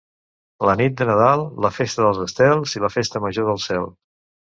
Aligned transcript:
La 0.69 0.73
nit 0.79 0.95
de 1.01 1.07
Nadal, 1.09 1.45
la 1.67 1.71
festa 1.77 2.05
dels 2.07 2.25
estels 2.27 2.77
i 2.81 2.85
la 2.89 2.93
festa 2.99 3.27
major 3.31 3.51
del 3.55 3.67
cel. 3.71 3.91